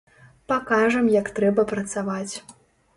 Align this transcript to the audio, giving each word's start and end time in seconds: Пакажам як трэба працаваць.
Пакажам 0.51 1.13
як 1.19 1.31
трэба 1.37 1.69
працаваць. 1.77 2.31